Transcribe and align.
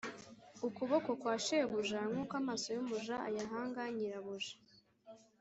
ukuboko 0.67 1.09
kwa 1.21 1.35
shebuja 1.45 1.99
Nk 2.11 2.17
uko 2.23 2.33
amaso 2.41 2.67
y 2.75 2.79
umuja 2.83 3.15
ayahanga 3.27 3.81
nyirabuja 3.95 4.53